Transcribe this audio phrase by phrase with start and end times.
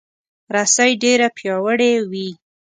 [0.55, 2.29] رسۍ ډیره پیاوړې وي.